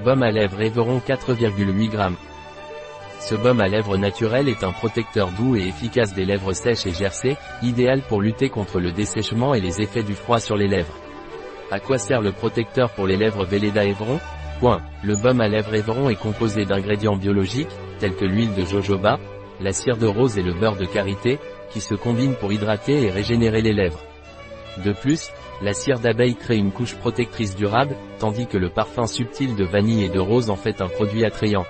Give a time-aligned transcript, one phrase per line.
[0.00, 1.98] Baume à lèvres Everon 4,8 g.
[3.20, 6.92] Ce baume à lèvres naturel est un protecteur doux et efficace des lèvres sèches et
[6.92, 10.96] gercées, idéal pour lutter contre le dessèchement et les effets du froid sur les lèvres.
[11.70, 14.18] À quoi sert le protecteur pour les lèvres Velleda Evron
[14.58, 14.80] Point.
[15.04, 17.68] Le baume à lèvres Evron est composé d'ingrédients biologiques,
[18.00, 19.20] tels que l'huile de jojoba,
[19.60, 21.38] la cire de rose et le beurre de karité,
[21.70, 24.02] qui se combinent pour hydrater et régénérer les lèvres.
[24.84, 25.30] De plus,
[25.60, 30.04] la cire d'abeille crée une couche protectrice durable, tandis que le parfum subtil de vanille
[30.04, 31.64] et de rose en fait un produit attrayant.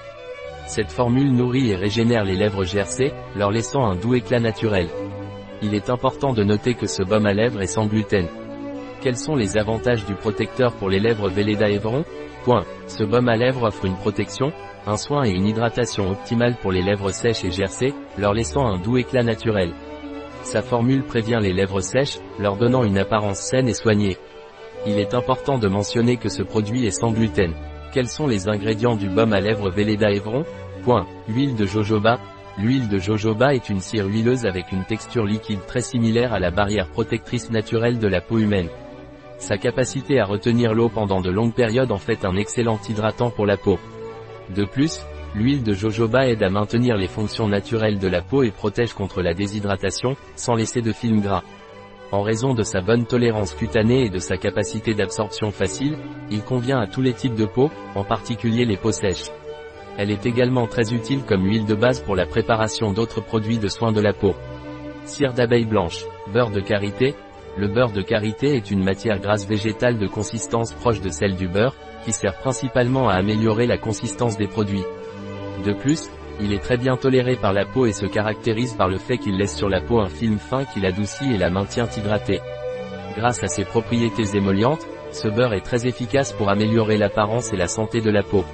[0.66, 4.88] Cette formule nourrit et régénère les lèvres gercées, leur laissant un doux éclat naturel.
[5.62, 8.26] Il est important de noter que ce baume à lèvres est sans gluten.
[9.00, 12.04] Quels sont les avantages du protecteur pour les lèvres Velleda Evron
[12.44, 12.64] Point.
[12.86, 14.52] Ce baume à lèvres offre une protection,
[14.86, 18.78] un soin et une hydratation optimale pour les lèvres sèches et gercées, leur laissant un
[18.78, 19.72] doux éclat naturel.
[20.42, 24.18] Sa formule prévient les lèvres sèches, leur donnant une apparence saine et soignée.
[24.86, 27.54] Il est important de mentionner que ce produit est sans gluten.
[27.92, 30.44] Quels sont les ingrédients du baume à lèvres Velleda Evron?
[30.82, 31.06] Point.
[31.28, 32.18] Huile de jojoba.
[32.58, 36.50] L'huile de jojoba est une cire huileuse avec une texture liquide très similaire à la
[36.50, 38.68] barrière protectrice naturelle de la peau humaine.
[39.38, 43.46] Sa capacité à retenir l'eau pendant de longues périodes en fait un excellent hydratant pour
[43.46, 43.78] la peau.
[44.54, 45.00] De plus,
[45.34, 49.22] l'huile de jojoba aide à maintenir les fonctions naturelles de la peau et protège contre
[49.22, 51.42] la déshydratation, sans laisser de film gras.
[52.10, 55.96] En raison de sa bonne tolérance cutanée et de sa capacité d'absorption facile,
[56.30, 59.30] il convient à tous les types de peau, en particulier les peaux sèches.
[59.96, 63.68] Elle est également très utile comme huile de base pour la préparation d'autres produits de
[63.68, 64.34] soins de la peau.
[65.04, 67.14] Cire d'abeille blanche, beurre de karité.
[67.56, 71.48] Le beurre de karité est une matière grasse végétale de consistance proche de celle du
[71.48, 74.84] beurre, qui sert principalement à améliorer la consistance des produits.
[75.64, 78.98] De plus, il est très bien toléré par la peau et se caractérise par le
[78.98, 82.40] fait qu'il laisse sur la peau un film fin qui l'adoucit et la maintient hydratée.
[83.16, 87.68] Grâce à ses propriétés émollientes, ce beurre est très efficace pour améliorer l'apparence et la
[87.68, 88.44] santé de la peau.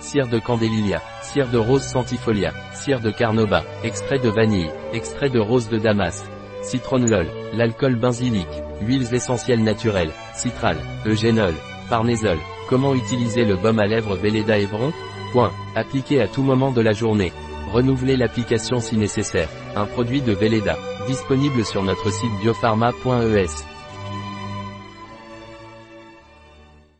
[0.00, 5.40] Cire de candélilia, cire de rose centifolia, cire de carnauba, extrait de vanille, extrait de
[5.40, 6.24] rose de Damas,
[6.62, 8.46] citronellol, l'alcool benzylique,
[8.80, 11.54] huiles essentielles naturelles, citral, eugénol,
[11.90, 12.38] parnésol.
[12.68, 14.92] Comment utiliser le baume à lèvres Velleda Evron
[15.32, 15.52] Point.
[15.74, 17.32] Appliqué à tout moment de la journée.
[17.72, 19.48] Renouveler l'application si nécessaire.
[19.76, 20.76] Un produit de Velleda.
[21.06, 23.77] Disponible sur notre site biopharma.es.